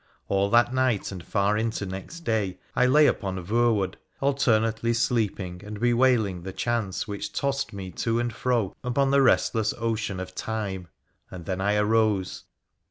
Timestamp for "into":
1.55-1.85